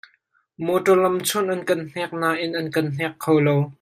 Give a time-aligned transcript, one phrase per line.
[0.65, 3.55] Mawtaw lam chunh an kan hnek nain an kan hnek kho lo.